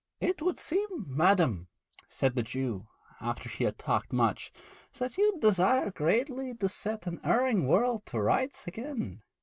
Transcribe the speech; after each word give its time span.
'It 0.19 0.41
would 0.41 0.57
seem, 0.57 1.05
madam,' 1.05 1.67
said 2.09 2.33
the 2.33 2.41
Jew, 2.41 2.87
after 3.19 3.47
she 3.47 3.65
had 3.65 3.77
talked 3.77 4.11
much, 4.11 4.51
'that 4.97 5.15
you 5.19 5.37
desire 5.39 5.91
greatly 5.91 6.55
to 6.55 6.67
set 6.67 7.05
an 7.05 7.19
erring 7.23 7.67
world 7.67 8.07
to 8.07 8.19
rights 8.19 8.65
again.' 8.65 9.21